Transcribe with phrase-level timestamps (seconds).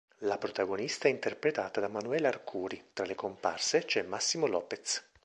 [0.21, 5.03] La protagonista è interpretata da Manuela Arcuri; tra le comparse c'è Massimo Lopez.